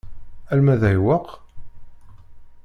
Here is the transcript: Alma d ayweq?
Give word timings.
Alma 0.53 0.75
d 0.81 0.83
ayweq? 0.89 1.27